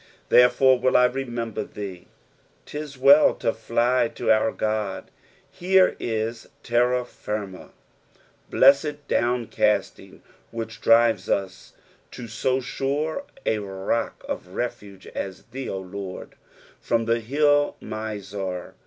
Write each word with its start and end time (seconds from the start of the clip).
^'Therefore 0.31 0.81
will 0.81 0.97
I 0.97 1.07
rememier 1.07 1.77
(A«." 1.77 2.07
*Tis 2.65 2.97
well 2.97 3.35
to 3.35 3.53
fly 3.53 4.07
to 4.15 4.31
our 4.31 4.51
God. 4.51 5.11
Here 5.51 5.95
ia 6.01 6.33
terra 6.63 7.03
flrma. 7.03 7.69
Blessed 8.49 9.07
downcasting 9.07 10.21
which 10.49 10.81
drirea 10.81 11.29
us 11.35 11.73
to 12.09 12.27
so 12.27 12.59
aura 12.83 13.25
a 13.45 13.59
rock 13.59 14.23
of 14.27 14.55
refuge 14.55 15.05
as 15.05 15.43
thee, 15.51 15.69
O 15.69 15.77
Lord! 15.77 16.33
".FVom 16.83 17.05
tixe 17.05 17.21
hill 17.25 17.75
Muar." 17.79 18.73